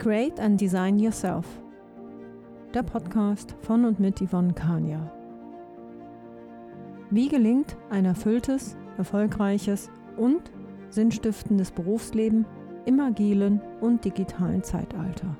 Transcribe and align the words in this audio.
Create 0.00 0.40
and 0.40 0.58
Design 0.58 0.98
Yourself. 0.98 1.44
Der 2.72 2.82
Podcast 2.82 3.54
von 3.60 3.84
und 3.84 4.00
mit 4.00 4.18
Yvonne 4.22 4.54
Kania. 4.54 5.12
Wie 7.10 7.28
gelingt 7.28 7.76
ein 7.90 8.06
erfülltes, 8.06 8.78
erfolgreiches 8.96 9.90
und 10.16 10.50
sinnstiftendes 10.88 11.70
Berufsleben 11.70 12.46
im 12.86 12.98
agilen 12.98 13.60
und 13.82 14.02
digitalen 14.02 14.62
Zeitalter? 14.62 15.36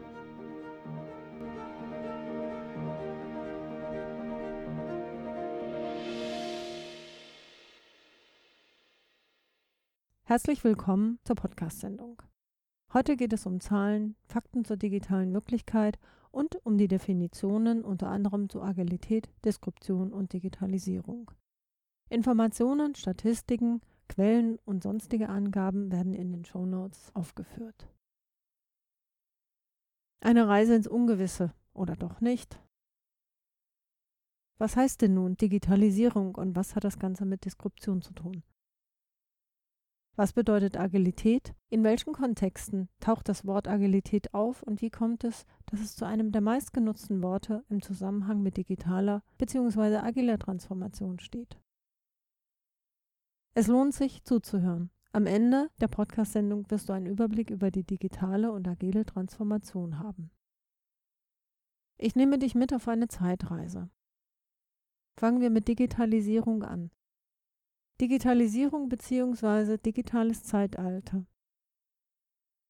Herzlich 10.25 10.63
willkommen 10.65 11.19
zur 11.25 11.37
Podcast-Sendung. 11.37 12.21
Heute 12.93 13.17
geht 13.17 13.33
es 13.33 13.47
um 13.47 13.61
Zahlen, 13.61 14.17
Fakten 14.25 14.65
zur 14.65 14.77
digitalen 14.77 15.33
Wirklichkeit 15.33 15.97
und 16.33 16.57
um 16.67 16.77
die 16.77 16.89
Definitionen 16.89 17.85
unter 17.85 18.09
anderem 18.09 18.49
zu 18.49 18.63
Agilität, 18.63 19.31
Deskription 19.45 20.13
und 20.13 20.33
Digitalisierung. 20.33 21.31
Informationen, 22.09 22.97
Statistiken, 22.97 23.81
Quellen 24.09 24.59
und 24.65 24.83
sonstige 24.83 25.29
Angaben 25.29 25.93
werden 25.93 26.15
in 26.15 26.33
den 26.33 26.45
Shownotes 26.45 27.15
aufgeführt. 27.15 27.89
Eine 30.21 30.49
Reise 30.49 30.75
ins 30.75 30.89
Ungewisse 30.89 31.55
oder 31.73 31.95
doch 31.95 32.21
nicht? 32.21 32.61
Was 34.59 34.77
heißt 34.77 35.01
denn 35.01 35.15
nun 35.15 35.37
Digitalisierung 35.37 36.35
und 36.35 36.57
was 36.57 36.75
hat 36.75 36.83
das 36.83 36.99
Ganze 36.99 37.25
mit 37.25 37.45
Deskription 37.45 38.03
zu 38.03 38.13
tun? 38.15 38.43
Was 40.21 40.35
bedeutet 40.35 40.77
Agilität? 40.77 41.55
In 41.71 41.83
welchen 41.83 42.13
Kontexten 42.13 42.91
taucht 43.01 43.27
das 43.31 43.47
Wort 43.47 43.67
Agilität 43.67 44.35
auf 44.35 44.63
und 44.63 44.83
wie 44.83 44.91
kommt 44.91 45.25
es, 45.25 45.47
dass 45.65 45.81
es 45.81 45.97
zu 45.97 46.05
einem 46.05 46.31
der 46.31 46.43
meistgenutzten 46.43 47.23
Worte 47.23 47.65
im 47.71 47.81
Zusammenhang 47.81 48.43
mit 48.43 48.59
digitaler 48.59 49.23
bzw. 49.39 49.97
agiler 49.97 50.39
Transformation 50.39 51.21
steht? 51.21 51.59
Es 53.55 53.67
lohnt 53.67 53.95
sich 53.95 54.23
zuzuhören. 54.23 54.91
Am 55.13 55.25
Ende 55.25 55.71
der 55.81 55.89
Podcast-Sendung 55.89 56.71
wirst 56.71 56.91
du 56.91 56.93
einen 56.93 57.07
Überblick 57.07 57.49
über 57.49 57.71
die 57.71 57.85
digitale 57.85 58.53
und 58.53 58.69
agile 58.69 59.07
Transformation 59.07 60.01
haben. 60.01 60.31
Ich 61.97 62.15
nehme 62.15 62.39
dich 62.39 62.55
mit 62.55 62.75
auf 62.75 62.89
eine 62.89 63.09
Zeitreise. 63.09 63.89
Fangen 65.17 65.41
wir 65.41 65.49
mit 65.49 65.67
Digitalisierung 65.67 66.63
an. 66.63 66.91
Digitalisierung 68.01 68.89
bzw. 68.89 69.77
digitales 69.77 70.43
Zeitalter. 70.43 71.27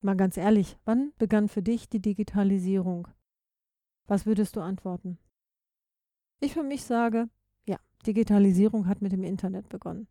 Mal 0.00 0.16
ganz 0.16 0.36
ehrlich, 0.36 0.76
wann 0.84 1.12
begann 1.18 1.46
für 1.46 1.62
dich 1.62 1.88
die 1.88 2.00
Digitalisierung? 2.02 3.06
Was 4.08 4.26
würdest 4.26 4.56
du 4.56 4.60
antworten? 4.60 5.18
Ich 6.40 6.54
für 6.54 6.64
mich 6.64 6.82
sage, 6.82 7.28
ja, 7.64 7.76
Digitalisierung 8.04 8.88
hat 8.88 9.02
mit 9.02 9.12
dem 9.12 9.22
Internet 9.22 9.68
begonnen. 9.68 10.08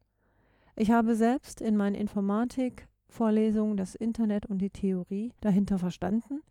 Ich 0.78 0.92
habe 0.92 1.16
selbst 1.16 1.60
in 1.60 1.76
meinen 1.76 1.96
Informatik-Vorlesungen 1.96 3.76
das 3.76 3.96
Internet 3.96 4.46
und 4.46 4.60
die 4.60 4.70
Theorie 4.70 5.34
dahinter 5.42 5.80
verstanden 5.80 6.44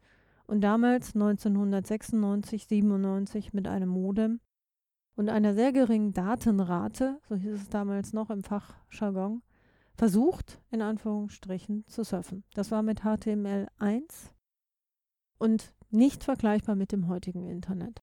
und 0.47 0.61
damals 0.61 1.15
1996, 1.15 2.67
97 2.67 3.55
mit 3.55 3.67
einem 3.67 3.89
Modem 3.89 4.41
und 5.19 5.29
einer 5.29 5.53
sehr 5.53 5.73
geringen 5.73 6.13
Datenrate, 6.13 7.19
so 7.29 7.35
hieß 7.35 7.53
es 7.55 7.69
damals 7.69 8.13
noch 8.13 8.31
im 8.31 8.45
Fachjargon, 8.45 9.43
versucht, 9.97 10.63
in 10.71 10.81
Anführungsstrichen, 10.81 11.85
zu 11.89 12.05
surfen. 12.05 12.45
Das 12.55 12.71
war 12.71 12.85
mit 12.85 13.01
HTML1 13.01 14.31
und 15.39 15.75
nicht 15.91 16.23
vergleichbar 16.23 16.77
mit 16.77 16.93
dem 16.93 17.09
heutigen 17.09 17.49
Internet. 17.49 18.01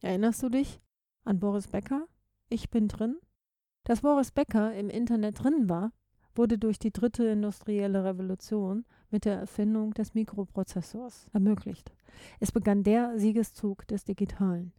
Erinnerst 0.00 0.42
du 0.42 0.48
dich 0.48 0.80
an 1.24 1.38
Boris 1.38 1.68
Becker? 1.68 2.08
Ich 2.48 2.70
bin 2.70 2.88
drin? 2.88 3.16
Dass 3.84 4.00
Boris 4.00 4.32
Becker 4.32 4.74
im 4.74 4.90
Internet 4.90 5.44
drin 5.44 5.68
war, 5.68 5.92
wurde 6.34 6.58
durch 6.58 6.80
die 6.80 6.92
dritte 6.92 7.24
industrielle 7.26 8.02
Revolution 8.02 8.84
mit 9.10 9.24
der 9.24 9.38
Erfindung 9.38 9.94
des 9.94 10.12
Mikroprozessors 10.12 11.28
ermöglicht. 11.32 11.92
Es 12.40 12.50
begann 12.50 12.82
der 12.82 13.16
Siegeszug 13.16 13.86
des 13.86 14.02
Digitalen. 14.02 14.72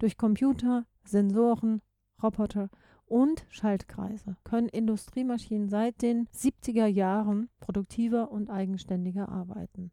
Durch 0.00 0.16
Computer, 0.16 0.86
Sensoren, 1.04 1.82
Roboter 2.22 2.70
und 3.04 3.44
Schaltkreise 3.50 4.38
können 4.44 4.70
Industriemaschinen 4.70 5.68
seit 5.68 6.00
den 6.00 6.26
70er 6.28 6.86
Jahren 6.86 7.50
produktiver 7.60 8.32
und 8.32 8.48
eigenständiger 8.48 9.28
arbeiten. 9.28 9.92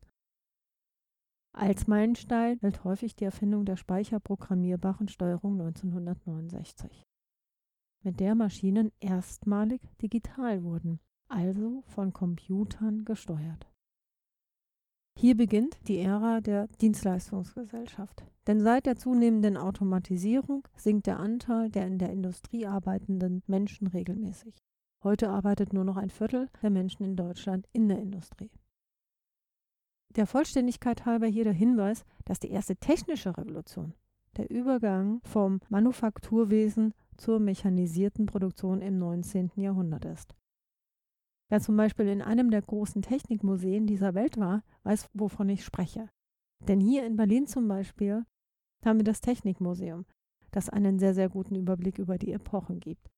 Als 1.51 1.87
Meilenstein 1.87 2.57
gilt 2.59 2.85
häufig 2.85 3.17
die 3.17 3.25
Erfindung 3.25 3.65
der 3.65 3.75
speicherprogrammierbaren 3.75 5.09
Steuerung 5.09 5.59
1969, 5.59 7.05
mit 8.01 8.21
der 8.21 8.35
Maschinen 8.35 8.93
erstmalig 9.01 9.81
digital 10.01 10.63
wurden, 10.63 11.01
also 11.27 11.83
von 11.87 12.13
Computern 12.13 13.03
gesteuert. 13.03 13.67
Hier 15.19 15.35
beginnt 15.35 15.79
die 15.87 15.97
Ära 15.97 16.41
der 16.41 16.67
Dienstleistungsgesellschaft. 16.79 18.23
Denn 18.45 18.61
seit 18.61 18.85
der 18.85 18.97
zunehmenden 18.97 19.57
Automatisierung 19.57 20.67
sinkt 20.75 21.07
der 21.07 21.19
Anteil 21.19 21.71
der 21.71 21.87
in 21.87 21.97
der 21.97 22.11
Industrie 22.11 22.67
arbeitenden 22.67 23.41
Menschen 23.47 23.87
regelmäßig. 23.87 24.53
Heute 25.03 25.31
arbeitet 25.31 25.73
nur 25.73 25.85
noch 25.85 25.97
ein 25.97 26.11
Viertel 26.11 26.49
der 26.61 26.69
Menschen 26.69 27.03
in 27.03 27.15
Deutschland 27.15 27.67
in 27.73 27.87
der 27.89 27.97
Industrie. 27.97 28.51
Der 30.15 30.27
Vollständigkeit 30.27 31.07
halber 31.07 31.25
hier 31.25 31.45
der 31.45 31.53
Hinweis, 31.53 32.05
dass 32.25 32.37
die 32.39 32.51
erste 32.51 32.75
technische 32.75 33.35
Revolution, 33.35 33.95
der 34.37 34.51
Übergang 34.51 35.19
vom 35.23 35.61
Manufakturwesen 35.69 36.93
zur 37.17 37.39
mechanisierten 37.39 38.27
Produktion 38.27 38.83
im 38.83 38.99
19. 38.99 39.49
Jahrhundert 39.55 40.05
ist. 40.05 40.35
Wer 41.49 41.61
zum 41.61 41.77
Beispiel 41.77 42.07
in 42.07 42.21
einem 42.21 42.51
der 42.51 42.61
großen 42.61 43.01
Technikmuseen 43.01 43.87
dieser 43.87 44.13
Welt 44.13 44.37
war, 44.37 44.63
weiß, 44.83 45.09
wovon 45.13 45.47
ich 45.49 45.63
spreche. 45.63 46.09
Denn 46.59 46.81
hier 46.81 47.05
in 47.05 47.15
Berlin 47.15 47.47
zum 47.47 47.67
Beispiel 47.67 48.25
haben 48.83 48.99
wir 48.99 49.05
das 49.05 49.21
Technikmuseum, 49.21 50.05
das 50.51 50.69
einen 50.69 50.99
sehr, 50.99 51.13
sehr 51.13 51.29
guten 51.29 51.55
Überblick 51.55 51.99
über 51.99 52.17
die 52.17 52.33
Epochen 52.33 52.79
gibt. 52.79 53.09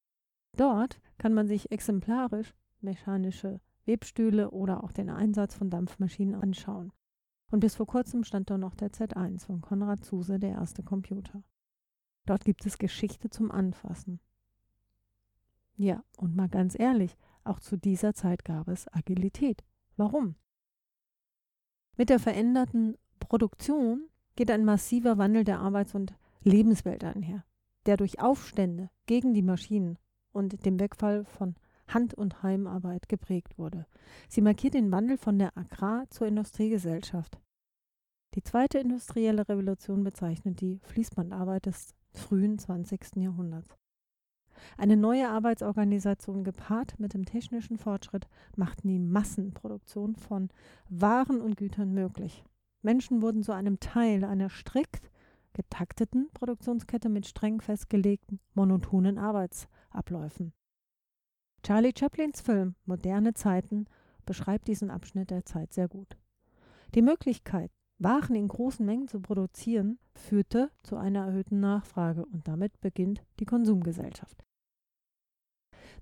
Dort 0.58 1.00
kann 1.18 1.34
man 1.34 1.48
sich 1.48 1.72
exemplarisch 1.72 2.54
mechanische 2.82 3.62
Webstühle 3.86 4.52
oder 4.52 4.84
auch 4.84 4.92
den 4.92 5.10
Einsatz 5.10 5.56
von 5.56 5.70
Dampfmaschinen 5.70 6.36
anschauen. 6.36 6.92
Und 7.52 7.62
bis 7.62 7.76
vor 7.76 7.88
kurzem 7.88 8.24
stand 8.24 8.50
dort 8.50 8.60
noch 8.60 8.76
der 8.76 8.92
Z1 8.92 9.46
von 9.46 9.62
Konrad 9.62 10.04
Zuse, 10.04 10.40
der 10.40 10.52
erste 10.52 10.84
Computer. 10.84 11.44
Dort 12.26 12.46
gibt 12.46 12.66
es 12.66 12.78
Geschichte 12.78 13.30
zum 13.30 13.50
Anfassen. 13.50 14.20
Ja, 15.76 16.04
und 16.18 16.36
mal 16.36 16.50
ganz 16.50 16.78
ehrlich, 16.78 17.18
auch 17.44 17.60
zu 17.60 17.78
dieser 17.78 18.14
Zeit 18.14 18.46
gab 18.46 18.68
es 18.68 18.88
Agilität. 18.94 19.64
Warum? 19.98 20.36
Mit 21.98 22.10
der 22.10 22.20
veränderten 22.20 22.98
Produktion 23.20 24.10
geht 24.36 24.52
ein 24.52 24.66
massiver 24.66 25.18
Wandel 25.18 25.44
der 25.44 25.60
Arbeits- 25.60 25.96
und 25.96 26.14
Lebenswelt 26.42 27.04
einher, 27.04 27.44
der 27.86 27.98
durch 27.98 28.22
Aufstände 28.22 28.90
gegen 29.06 29.34
die 29.34 29.42
Maschinen 29.42 29.98
und 30.32 30.66
dem 30.66 30.80
Wegfall 30.80 31.26
von 31.26 31.56
Hand- 31.88 32.14
und 32.14 32.44
Heimarbeit 32.44 33.10
geprägt 33.10 33.58
wurde. 33.58 33.86
Sie 34.30 34.42
markiert 34.42 34.76
den 34.76 34.92
Wandel 34.92 35.18
von 35.18 35.40
der 35.40 35.58
Agrar- 35.58 36.10
zur 36.10 36.28
Industriegesellschaft. 36.28 37.40
Die 38.36 38.44
zweite 38.44 38.78
industrielle 38.78 39.50
Revolution 39.50 40.04
bezeichnet 40.04 40.62
die 40.62 40.80
Fließbandarbeit 40.84 41.66
des 41.66 41.96
frühen 42.12 42.60
20. 42.60 43.18
Jahrhunderts. 43.18 43.79
Eine 44.78 44.98
neue 44.98 45.30
Arbeitsorganisation 45.30 46.44
gepaart 46.44 47.00
mit 47.00 47.14
dem 47.14 47.26
technischen 47.26 47.78
Fortschritt 47.78 48.28
machten 48.56 48.88
die 48.88 49.00
Massenproduktion 49.00 50.16
von 50.16 50.50
Waren 50.90 51.42
und 51.42 51.58
Gütern 51.58 51.94
möglich. 51.94 52.44
Menschen 52.82 53.22
wurden 53.22 53.44
zu 53.44 53.52
einem 53.52 53.80
Teil 53.80 54.24
einer 54.24 54.50
strikt 54.50 55.12
getakteten 55.54 56.30
Produktionskette 56.34 57.10
mit 57.10 57.28
streng 57.28 57.62
festgelegten, 57.62 58.40
monotonen 58.54 59.18
Arbeitsabläufen. 59.18 60.54
Charlie 61.64 61.94
Chaplins 61.98 62.42
Film 62.42 62.76
Moderne 62.86 63.34
Zeiten 63.34 63.86
beschreibt 64.26 64.68
diesen 64.68 64.92
Abschnitt 64.92 65.32
der 65.32 65.46
Zeit 65.46 65.74
sehr 65.74 65.88
gut. 65.88 66.18
Die 66.96 67.02
Möglichkeit, 67.02 67.72
waren 68.00 68.36
in 68.36 68.48
großen 68.48 68.86
Mengen 68.86 69.08
zu 69.08 69.20
produzieren, 69.20 70.00
führte 70.16 70.72
zu 70.84 70.96
einer 70.96 71.26
erhöhten 71.26 71.60
Nachfrage 71.60 72.26
und 72.26 72.48
damit 72.48 72.80
beginnt 72.80 73.22
die 73.40 73.46
Konsumgesellschaft. 73.46 74.44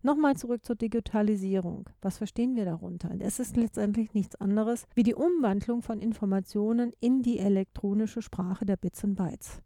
Nochmal 0.01 0.38
zurück 0.38 0.63
zur 0.63 0.75
Digitalisierung. 0.75 1.89
Was 2.01 2.17
verstehen 2.17 2.55
wir 2.55 2.65
darunter? 2.65 3.11
Es 3.19 3.39
ist 3.39 3.57
letztendlich 3.57 4.13
nichts 4.13 4.35
anderes 4.35 4.85
wie 4.94 5.03
die 5.03 5.15
Umwandlung 5.15 5.81
von 5.81 5.99
Informationen 5.99 6.94
in 6.99 7.23
die 7.23 7.39
elektronische 7.39 8.21
Sprache 8.21 8.65
der 8.65 8.77
Bits 8.77 9.03
und 9.03 9.15
Bytes. 9.15 9.61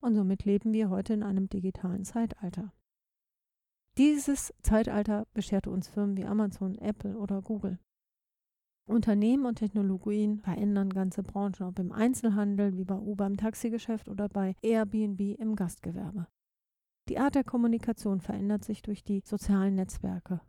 Und 0.00 0.14
somit 0.14 0.44
leben 0.44 0.72
wir 0.72 0.90
heute 0.90 1.14
in 1.14 1.22
einem 1.22 1.48
digitalen 1.48 2.04
Zeitalter. 2.04 2.72
Dieses 3.96 4.54
Zeitalter 4.62 5.26
bescherte 5.34 5.70
uns 5.70 5.88
Firmen 5.88 6.16
wie 6.16 6.24
Amazon, 6.24 6.76
Apple 6.78 7.16
oder 7.18 7.42
Google. 7.42 7.78
Unternehmen 8.86 9.44
und 9.44 9.56
Technologien 9.56 10.38
verändern 10.38 10.90
ganze 10.90 11.22
Branchen, 11.22 11.64
ob 11.64 11.78
im 11.78 11.92
Einzelhandel, 11.92 12.76
wie 12.76 12.84
bei 12.84 12.94
Uber 12.94 13.26
im 13.26 13.36
Taxigeschäft 13.36 14.08
oder 14.08 14.28
bei 14.28 14.54
Airbnb 14.62 15.20
im 15.38 15.56
Gastgewerbe. 15.56 16.26
Die 17.08 17.18
Art 17.18 17.34
der 17.34 17.44
Kommunikation 17.44 18.20
verändert 18.20 18.64
sich 18.64 18.82
durch 18.82 19.02
die 19.02 19.22
sozialen 19.24 19.76
Netzwerke. 19.76 20.42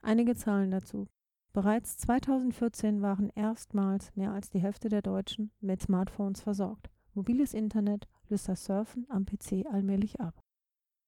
Einige 0.00 0.36
Zahlen 0.36 0.70
dazu. 0.70 1.08
Bereits 1.52 1.98
2014 1.98 3.02
waren 3.02 3.30
erstmals 3.34 4.14
mehr 4.14 4.32
als 4.32 4.48
die 4.48 4.60
Hälfte 4.60 4.88
der 4.88 5.02
Deutschen 5.02 5.50
mit 5.60 5.82
Smartphones 5.82 6.40
versorgt. 6.40 6.88
Mobiles 7.14 7.52
Internet 7.52 8.08
löst 8.28 8.48
das 8.48 8.64
Surfen 8.64 9.06
am 9.08 9.26
PC 9.26 9.66
allmählich 9.70 10.20
ab. 10.20 10.40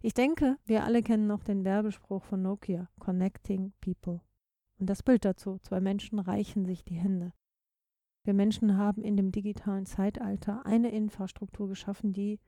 Ich 0.03 0.13
denke, 0.13 0.59
wir 0.65 0.83
alle 0.83 1.03
kennen 1.03 1.29
noch 1.29 1.45
den 1.45 1.65
Werbespruch 1.65 2.25
von 2.25 2.43
Nokia, 2.43 2.89
Connecting 2.99 3.73
People. 3.81 4.23
Und 4.81 4.91
das 4.91 5.05
Bild 5.05 5.25
dazu, 5.25 5.59
zwei 5.63 5.81
Menschen 5.81 6.19
reichen 6.19 6.67
sich 6.67 6.85
die 6.85 6.97
Hände. 6.97 7.33
Wir 8.25 8.35
Menschen 8.35 8.77
haben 8.77 9.05
in 9.05 9.17
dem 9.17 9.31
digitalen 9.31 9.87
Zeitalter 9.87 10.67
eine 10.67 10.91
Infrastruktur 10.91 11.69
geschaffen, 11.69 12.13
die 12.13 12.41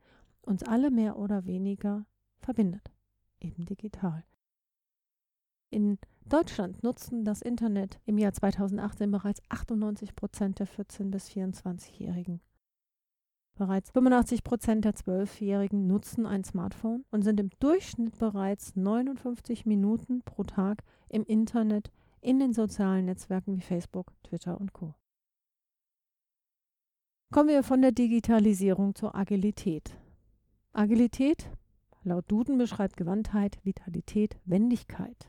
uns 0.42 0.64
alle 0.64 0.90
mehr 0.90 1.18
oder 1.18 1.46
weniger 1.46 2.04
verbindet, 2.46 2.92
eben 3.40 3.66
digital. 3.66 4.24
In 5.70 5.98
Deutschland 6.24 6.82
nutzten 6.84 7.24
das 7.24 7.42
Internet 7.42 8.00
im 8.06 8.18
Jahr 8.18 8.32
2018 8.32 9.10
bereits 9.10 9.42
98 9.48 10.14
Prozent 10.14 10.60
der 10.60 10.68
14- 10.68 11.10
bis 11.10 11.28
24-Jährigen. 11.28 12.40
Bereits 13.56 13.90
85 13.90 14.44
Prozent 14.44 14.84
der 14.84 14.94
Zwölfjährigen 14.94 15.88
nutzen 15.88 16.24
ein 16.24 16.44
Smartphone 16.44 17.04
und 17.10 17.22
sind 17.22 17.40
im 17.40 17.50
Durchschnitt 17.58 18.16
bereits 18.18 18.76
59 18.76 19.66
Minuten 19.66 20.22
pro 20.22 20.44
Tag 20.44 20.84
im 21.08 21.24
Internet 21.24 21.90
in 22.20 22.38
den 22.38 22.52
sozialen 22.52 23.06
Netzwerken 23.06 23.56
wie 23.56 23.62
Facebook, 23.62 24.12
Twitter 24.22 24.60
und 24.60 24.72
Co. 24.72 24.94
Kommen 27.32 27.48
wir 27.48 27.64
von 27.64 27.82
der 27.82 27.92
Digitalisierung 27.92 28.94
zur 28.94 29.16
Agilität. 29.16 29.98
Agilität 30.72 31.50
laut 32.06 32.30
Duden 32.30 32.56
beschreibt 32.56 32.96
Gewandtheit, 32.96 33.58
Vitalität, 33.64 34.36
Wendigkeit. 34.44 35.28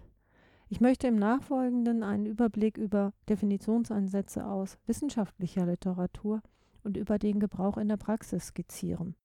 Ich 0.70 0.82
möchte 0.82 1.08
im 1.08 1.16
Nachfolgenden 1.16 2.04
einen 2.04 2.26
Überblick 2.26 2.78
über 2.78 3.14
Definitionsansätze 3.30 4.46
aus 4.46 4.78
wissenschaftlicher 4.86 5.66
Literatur 5.66 6.42
und 6.84 6.98
über 6.98 7.18
den 7.20 7.40
Gebrauch 7.40 7.78
in 7.78 7.88
der 7.88 7.98
Praxis 7.98 8.48
skizzieren. 8.48 9.16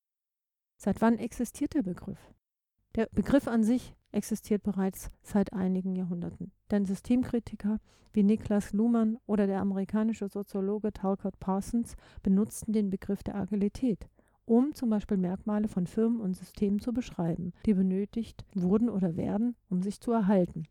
Seit 0.77 1.01
wann 1.01 1.19
existiert 1.19 1.75
der 1.75 1.83
Begriff? 1.83 2.33
Der 2.95 3.09
Begriff 3.13 3.49
an 3.49 3.65
sich 3.65 3.95
existiert 4.13 4.63
bereits 4.63 5.11
seit 5.23 5.53
einigen 5.53 5.97
Jahrhunderten. 5.97 6.53
Denn 6.71 6.85
Systemkritiker 6.85 7.81
wie 8.13 8.23
Niklas 8.23 8.73
Luhmann 8.73 9.19
oder 9.27 9.47
der 9.47 9.61
amerikanische 9.61 10.29
Soziologe 10.29 10.93
Talcott 10.93 11.39
Parsons 11.41 11.97
benutzten 12.23 12.73
den 12.73 12.91
Begriff 12.91 13.23
der 13.23 13.37
Agilität, 13.37 14.07
um 14.45 14.75
zum 14.75 14.91
Beispiel 14.91 15.17
Merkmale 15.17 15.69
von 15.69 15.87
Firmen 15.87 16.21
und 16.21 16.35
Systemen 16.35 16.81
zu 16.81 16.93
beschreiben, 16.93 17.53
die 17.67 17.75
benötigt 17.75 18.45
wurden 18.55 18.89
oder 18.89 19.17
werden, 19.17 19.57
um 19.69 19.83
sich 19.83 20.01
zu 20.01 20.13
erhalten. 20.13 20.65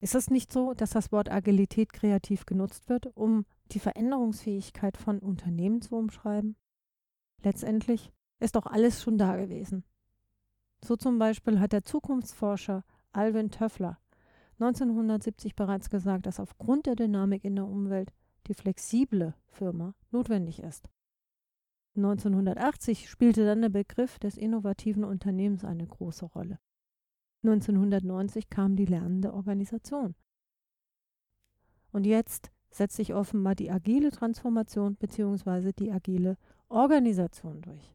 Ist 0.00 0.14
es 0.14 0.30
nicht 0.30 0.50
so, 0.50 0.72
dass 0.72 0.90
das 0.90 1.12
Wort 1.12 1.30
Agilität 1.30 1.92
kreativ 1.92 2.46
genutzt 2.46 2.88
wird, 2.88 3.14
um 3.14 3.44
die 3.72 3.80
Veränderungsfähigkeit 3.80 4.96
von 4.96 5.18
Unternehmen 5.18 5.82
zu 5.82 5.94
umschreiben? 5.96 6.56
Letztendlich 7.42 8.10
ist 8.38 8.56
doch 8.56 8.66
alles 8.66 9.02
schon 9.02 9.18
da 9.18 9.36
gewesen. 9.36 9.84
So 10.82 10.96
zum 10.96 11.18
Beispiel 11.18 11.60
hat 11.60 11.72
der 11.72 11.84
Zukunftsforscher 11.84 12.84
Alvin 13.12 13.50
Töffler 13.50 13.98
1970 14.60 15.54
bereits 15.54 15.88
gesagt, 15.88 16.26
dass 16.26 16.38
aufgrund 16.38 16.86
der 16.86 16.94
Dynamik 16.94 17.44
in 17.44 17.56
der 17.56 17.66
Umwelt 17.66 18.12
die 18.46 18.54
flexible 18.54 19.34
Firma 19.48 19.94
notwendig 20.10 20.60
ist. 20.60 20.88
1980 21.96 23.08
spielte 23.10 23.44
dann 23.44 23.62
der 23.62 23.68
Begriff 23.68 24.18
des 24.18 24.36
innovativen 24.36 25.04
Unternehmens 25.04 25.64
eine 25.64 25.86
große 25.86 26.24
Rolle. 26.26 26.58
1990 27.42 28.48
kam 28.48 28.76
die 28.76 28.84
lernende 28.84 29.32
Organisation. 29.32 30.14
Und 31.92 32.06
jetzt 32.06 32.50
setzt 32.70 32.96
sich 32.96 33.14
offenbar 33.14 33.54
die 33.54 33.70
agile 33.70 34.10
Transformation 34.10 34.96
bzw. 34.96 35.72
die 35.72 35.90
agile 35.90 36.36
Organisation 36.68 37.62
durch. 37.62 37.94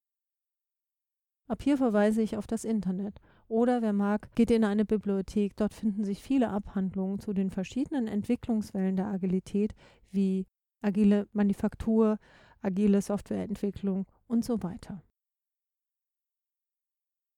Ab 1.47 1.61
hier 1.61 1.77
verweise 1.77 2.21
ich 2.21 2.37
auf 2.37 2.47
das 2.47 2.65
Internet. 2.65 3.21
Oder 3.47 3.81
wer 3.81 3.93
mag, 3.93 4.33
geht 4.35 4.49
in 4.51 4.63
eine 4.63 4.85
Bibliothek. 4.85 5.55
Dort 5.55 5.73
finden 5.73 6.03
sich 6.03 6.21
viele 6.21 6.49
Abhandlungen 6.49 7.19
zu 7.19 7.33
den 7.33 7.51
verschiedenen 7.51 8.07
Entwicklungswellen 8.07 8.95
der 8.95 9.07
Agilität, 9.07 9.75
wie 10.11 10.47
agile 10.81 11.27
Manufaktur, 11.33 12.17
agile 12.61 13.01
Softwareentwicklung 13.01 14.05
und 14.27 14.43
so 14.43 14.63
weiter. 14.63 15.03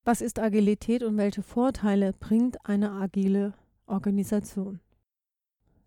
Was 0.04 0.22
ist 0.22 0.38
Agilität 0.38 1.02
und 1.02 1.18
welche 1.18 1.42
Vorteile 1.42 2.14
bringt 2.14 2.64
eine 2.64 2.92
agile 2.92 3.52
Organisation? 3.86 4.80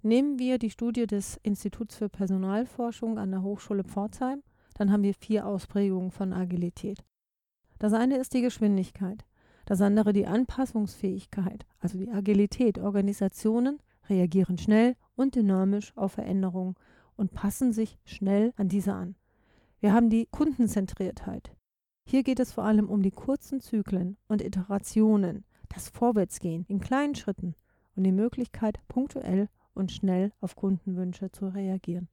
Nehmen 0.04 0.38
wir 0.38 0.60
die 0.60 0.70
Studie 0.70 1.08
des 1.08 1.38
Instituts 1.42 1.96
für 1.96 2.10
Personalforschung 2.10 3.18
an 3.18 3.32
der 3.32 3.42
Hochschule 3.42 3.84
Pforzheim, 3.84 4.44
dann 4.76 4.92
haben 4.92 5.04
wir 5.04 5.14
vier 5.14 5.48
Ausprägungen 5.48 6.12
von 6.12 6.34
Agilität. 6.34 7.04
Das 7.80 7.94
eine 7.94 8.18
ist 8.18 8.34
die 8.34 8.42
Geschwindigkeit, 8.42 9.26
das 9.72 9.80
andere 9.80 10.12
die 10.12 10.28
Anpassungsfähigkeit, 10.28 11.66
also 11.80 11.98
die 11.98 12.12
Agilität. 12.12 12.78
Organisationen 12.78 13.80
reagieren 14.10 14.58
schnell 14.58 14.98
und 15.16 15.36
dynamisch 15.36 15.96
auf 15.96 16.12
Veränderungen 16.12 16.76
und 17.16 17.32
passen 17.32 17.72
sich 17.72 17.98
schnell 18.04 18.52
an 18.58 18.68
diese 18.68 18.94
an. 18.94 19.16
Wir 19.80 19.94
haben 19.94 20.10
die 20.10 20.26
Kundenzentriertheit. 20.26 21.56
Hier 22.06 22.24
geht 22.24 22.42
es 22.42 22.52
vor 22.52 22.66
allem 22.66 22.90
um 22.90 23.02
die 23.02 23.12
kurzen 23.12 23.62
Zyklen 23.62 24.18
und 24.28 24.42
Iterationen, 24.42 25.46
das 25.70 25.88
Vorwärtsgehen 25.88 26.66
in 26.68 26.82
kleinen 26.82 27.16
Schritten 27.16 27.56
und 27.96 28.04
die 28.04 28.12
Möglichkeit, 28.12 28.78
punktuell 28.90 29.48
und 29.74 29.94
schnell 29.94 30.34
auf 30.42 30.58
Kundenwünsche 30.58 31.32
zu 31.32 31.48
reagieren. 31.48 32.10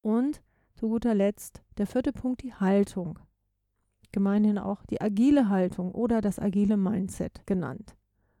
Und 0.00 0.42
zu 0.72 0.88
guter 0.88 1.14
Letzt 1.14 1.62
der 1.76 1.86
vierte 1.86 2.14
Punkt, 2.14 2.42
die 2.42 2.54
Haltung 2.54 3.18
gemeinhin 4.14 4.58
auch 4.58 4.86
die 4.86 5.00
agile 5.00 5.48
Haltung 5.48 5.90
oder 5.90 6.20
das 6.20 6.38
agile 6.38 6.76
Mindset 6.76 7.44
genannt, 7.46 7.96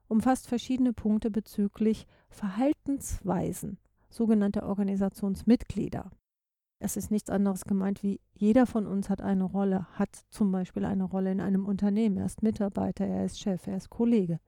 umfasst 0.06 0.46
verschiedene 0.46 0.92
Punkte 0.92 1.30
bezüglich 1.30 2.06
Verhaltensweisen 2.30 3.78
sogenannter 4.08 4.66
Organisationsmitglieder. 4.68 6.10
Es 6.78 6.96
ist 6.96 7.10
nichts 7.10 7.28
anderes 7.28 7.64
gemeint 7.64 8.02
wie 8.02 8.20
jeder 8.34 8.66
von 8.66 8.86
uns 8.86 9.10
hat 9.10 9.20
eine 9.20 9.44
Rolle, 9.44 9.86
hat 9.98 10.14
zum 10.30 10.52
Beispiel 10.52 10.84
eine 10.84 11.04
Rolle 11.04 11.32
in 11.32 11.40
einem 11.40 11.66
Unternehmen. 11.66 12.18
Er 12.18 12.26
ist 12.26 12.42
Mitarbeiter, 12.42 13.06
er 13.06 13.24
ist 13.24 13.40
Chef, 13.40 13.66
er 13.66 13.76
ist 13.76 13.90
Kollege. 13.90 14.38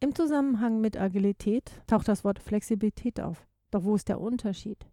Im 0.00 0.14
Zusammenhang 0.14 0.80
mit 0.80 0.96
Agilität 0.96 1.82
taucht 1.86 2.08
das 2.08 2.24
Wort 2.24 2.38
Flexibilität 2.38 3.20
auf. 3.20 3.46
Doch 3.70 3.84
wo 3.84 3.94
ist 3.94 4.08
der 4.08 4.20
Unterschied? 4.20 4.88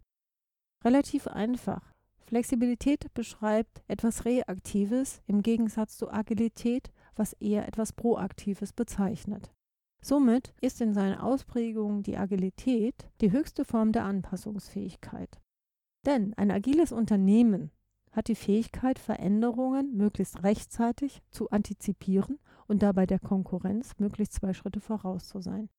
Relativ 0.84 1.26
einfach. 1.26 1.94
Flexibilität 2.28 3.06
beschreibt 3.14 3.82
etwas 3.88 4.26
Reaktives 4.26 5.22
im 5.26 5.40
Gegensatz 5.40 5.96
zu 5.96 6.12
Agilität, 6.12 6.90
was 7.16 7.32
eher 7.32 7.66
etwas 7.66 7.94
Proaktives 7.94 8.74
bezeichnet. 8.74 9.50
Somit 10.02 10.52
ist 10.60 10.82
in 10.82 10.92
seiner 10.92 11.24
Ausprägung 11.24 12.02
die 12.02 12.18
Agilität 12.18 13.08
die 13.22 13.32
höchste 13.32 13.64
Form 13.64 13.92
der 13.92 14.04
Anpassungsfähigkeit. 14.04 15.40
Denn 16.04 16.34
ein 16.34 16.50
agiles 16.50 16.92
Unternehmen 16.92 17.70
hat 18.12 18.28
die 18.28 18.34
Fähigkeit, 18.34 18.98
Veränderungen 18.98 19.96
möglichst 19.96 20.42
rechtzeitig 20.42 21.22
zu 21.30 21.48
antizipieren 21.48 22.38
und 22.66 22.82
dabei 22.82 23.06
der 23.06 23.20
Konkurrenz 23.20 23.94
möglichst 23.98 24.34
zwei 24.34 24.52
Schritte 24.52 24.80
voraus 24.80 25.28
zu 25.28 25.40
sein. 25.40 25.70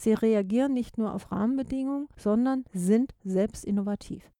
Sie 0.00 0.14
reagieren 0.14 0.72
nicht 0.72 0.96
nur 0.96 1.12
auf 1.12 1.30
Rahmenbedingungen, 1.30 2.08
sondern 2.16 2.64
sind 2.72 3.14
selbst 3.24 3.62
innovativ. 3.66 4.32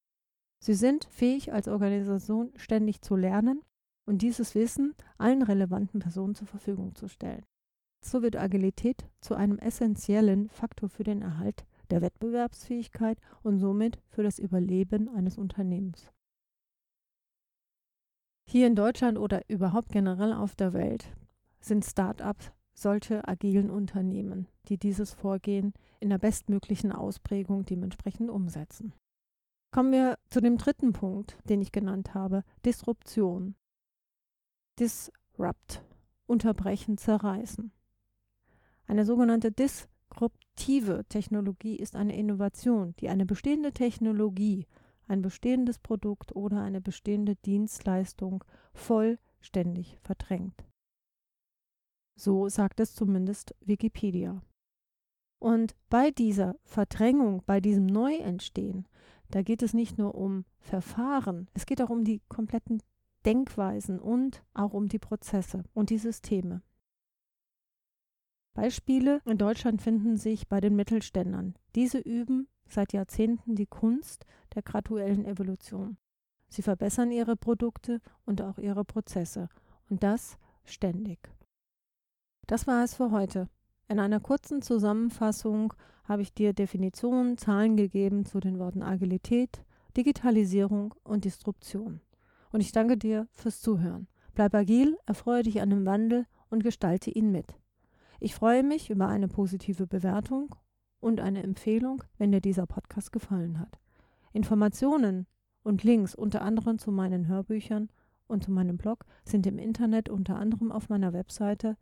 Sie 0.61 0.75
sind 0.75 1.05
fähig, 1.11 1.53
als 1.53 1.69
Organisation 1.69 2.53
ständig 2.57 3.01
zu 3.01 3.17
lernen 3.17 3.63
und 4.07 4.23
dieses 4.23 4.55
Wissen 4.55 4.95
allen 5.17 5.43
relevanten 5.43 6.01
Personen 6.01 6.35
zur 6.35 6.47
Verfügung 6.47 6.95
zu 6.95 7.09
stellen. 7.09 7.45
So 8.05 8.23
wird 8.23 8.37
Agilität 8.37 9.09
zu 9.21 9.35
einem 9.35 9.59
essentiellen 9.59 10.49
Faktor 10.49 10.89
für 10.89 11.05
den 11.05 11.23
Erhalt 11.23 11.67
der 11.91 12.01
Wettbewerbsfähigkeit 12.01 13.19
und 13.43 13.59
somit 13.59 13.99
für 14.09 14.23
das 14.23 14.39
Überleben 14.39 15.09
eines 15.09 15.39
Unternehmens. 15.39 16.11
Hier 18.47 18.67
in 18.67 18.75
Deutschland 18.75 19.19
oder 19.19 19.43
überhaupt 19.49 19.91
generell 19.91 20.33
auf 20.33 20.55
der 20.55 20.73
Welt 20.73 21.15
sind 21.61 21.85
Start-ups 21.85 22.53
solche 22.73 23.27
agilen 23.27 23.71
Unternehmen, 23.71 24.47
die 24.69 24.79
dieses 24.79 25.13
Vorgehen 25.13 25.75
in 26.01 26.11
der 26.11 26.19
bestmöglichen 26.19 26.93
Ausprägung 26.93 27.65
dementsprechend 27.65 28.31
umsetzen. 28.31 28.95
Kommen 29.71 29.93
wir 29.93 30.19
zu 30.31 30.41
dem 30.41 30.57
dritten 30.57 30.93
Punkt, 30.93 31.39
den 31.45 31.61
ich 31.61 31.73
genannt 31.73 32.15
habe, 32.15 32.43
Disruption. 32.65 33.55
Disrupt, 34.79 35.85
unterbrechen, 36.27 36.97
zerreißen. 36.97 37.73
Eine 38.87 39.05
sogenannte 39.05 39.53
disruptive 39.53 41.05
Technologie 41.09 41.77
ist 41.77 41.97
eine 41.97 42.17
Innovation, 42.17 42.95
die 43.01 43.11
eine 43.11 43.27
bestehende 43.27 43.73
Technologie, 43.73 44.67
ein 45.07 45.21
bestehendes 45.21 45.79
Produkt 45.79 46.35
oder 46.35 46.63
eine 46.63 46.81
bestehende 46.81 47.37
Dienstleistung 47.37 48.45
vollständig 48.73 49.99
verdrängt. 50.01 50.65
So 52.17 52.49
sagt 52.49 52.81
es 52.81 52.95
zumindest 52.95 53.55
Wikipedia. 53.61 54.43
Und 55.41 55.77
bei 55.89 56.11
dieser 56.11 56.57
Verdrängung, 56.65 57.43
bei 57.47 57.61
diesem 57.61 57.87
Neuentstehen, 57.87 58.89
da 59.31 59.43
geht 59.43 59.63
es 59.63 59.75
nicht 59.75 59.99
nur 59.99 60.15
um 60.15 60.45
Verfahren, 60.59 61.49
es 61.55 61.67
geht 61.67 61.83
auch 61.83 61.91
um 61.91 62.05
die 62.05 62.21
kompletten 62.29 62.83
Denkweisen 63.25 63.99
und 63.99 64.43
auch 64.55 64.73
um 64.73 64.89
die 64.89 64.99
Prozesse 64.99 65.65
und 65.75 65.91
die 65.91 65.99
Systeme. 65.99 66.63
Beispiele 68.55 69.21
in 69.25 69.39
Deutschland 69.39 69.83
finden 69.83 70.17
sich 70.17 70.49
bei 70.49 70.61
den 70.61 70.75
Mittelständern. 70.75 71.55
Diese 71.75 71.99
üben 71.99 72.49
seit 72.67 72.93
Jahrzehnten 72.93 73.55
die 73.55 73.67
Kunst 73.67 74.27
der 74.55 74.63
graduellen 74.63 75.25
Evolution. 75.25 75.97
Sie 76.49 76.63
verbessern 76.63 77.13
ihre 77.13 77.37
Produkte 77.37 78.01
und 78.25 78.43
auch 78.43 78.59
ihre 78.59 78.85
Prozesse 78.85 79.49
und 79.91 80.03
das 80.03 80.39
ständig. 80.65 81.31
Das 82.47 82.67
war 82.67 82.83
es 82.83 82.95
für 82.95 83.11
heute. 83.11 83.49
In 83.91 83.99
einer 84.01 84.21
kurzen 84.21 84.61
Zusammenfassung 84.61 85.73
habe 86.05 86.21
ich 86.21 86.35
dir 86.35 86.53
Definitionen, 86.53 87.39
Zahlen 87.39 87.75
gegeben 87.75 88.27
zu 88.27 88.39
den 88.39 88.59
Worten 88.59 88.83
Agilität, 88.83 89.65
Digitalisierung 89.97 90.95
und 91.05 91.25
Disruption. 91.25 92.01
Und 92.53 92.61
ich 92.61 92.73
danke 92.73 92.99
dir 92.99 93.29
fürs 93.33 93.63
Zuhören. 93.63 94.07
Bleib 94.35 94.55
agil, 94.55 94.99
erfreue 95.07 95.43
dich 95.43 95.63
an 95.63 95.71
dem 95.71 95.87
Wandel 95.87 96.27
und 96.51 96.63
gestalte 96.63 97.11
ihn 97.11 97.33
mit. 97.33 97.55
Ich 98.21 98.35
freue 98.35 98.63
mich 98.63 98.91
über 98.91 99.09
eine 99.09 99.27
positive 99.27 99.87
Bewertung 99.87 100.55
und 101.01 101.21
eine 101.21 101.43
Empfehlung, 101.43 102.03
wenn 102.19 102.31
dir 102.31 102.43
dieser 102.43 102.67
Podcast 102.67 103.11
gefallen 103.11 103.59
hat. 103.59 103.79
Informationen 104.35 105.27
und 105.63 105.83
Links 105.83 106.15
unter 106.15 106.43
anderem 106.43 106.79
zu 106.79 106.93
meinen 106.93 107.27
Hörbüchern 107.27 107.89
und 108.27 108.45
zu 108.45 108.51
meinem 108.51 108.77
Blog 108.77 109.07
sind 109.25 109.47
im 109.47 109.59
Internet 109.59 110.11
unter 110.11 110.37
anderem 110.37 110.73
auf 110.73 110.91
meiner 110.91 111.15
Webseite 111.15 111.79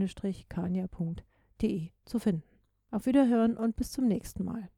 www.yvonne-kania.de 0.00 1.90
zu 2.04 2.18
finden. 2.18 2.42
Auf 2.90 3.06
Wiederhören 3.06 3.56
und 3.56 3.76
bis 3.76 3.92
zum 3.92 4.06
nächsten 4.06 4.44
Mal. 4.44 4.68